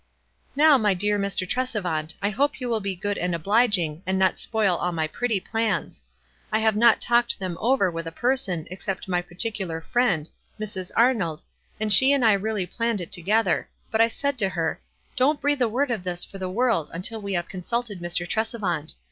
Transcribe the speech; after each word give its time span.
"Now, 0.55 0.79
my 0.79 0.95
dear 0.95 1.19
Mr. 1.19 1.47
Tresevant, 1.47 2.15
I 2.23 2.31
hope 2.31 2.59
you 2.59 2.67
will 2.69 2.79
be 2.79 2.95
good 2.95 3.19
and 3.19 3.35
obliging, 3.35 4.01
and 4.07 4.17
not 4.17 4.39
spoil 4.39 4.75
all 4.77 4.91
my 4.91 5.05
pretty 5.05 5.39
plans. 5.39 6.01
I 6.51 6.57
have 6.57 6.75
not 6.75 6.99
talked 6.99 7.37
them 7.37 7.55
over 7.61 7.91
with 7.91 8.07
a 8.07 8.11
person 8.11 8.65
except 8.71 9.07
my 9.07 9.21
particular 9.21 9.79
friend, 9.79 10.27
Mrs. 10.59 10.91
Ar 10.95 11.13
nold, 11.13 11.43
and 11.79 11.93
she 11.93 12.13
and 12.13 12.25
I 12.25 12.33
really 12.33 12.65
planned 12.65 12.99
it 12.99 13.11
together; 13.11 13.69
but 13.91 14.01
I 14.01 14.07
said 14.07 14.39
to 14.39 14.49
her, 14.49 14.81
f 15.11 15.15
Don't 15.17 15.39
breathe 15.39 15.61
a 15.61 15.69
word 15.69 15.91
of 15.91 16.01
this 16.01 16.25
for 16.25 16.39
the 16.39 16.49
world 16.49 16.89
until 16.91 17.21
we 17.21 17.33
have 17.33 17.47
consulted 17.47 17.99
Mr. 17.99 18.27
Tres 18.27 18.55
evant. 18.55 18.95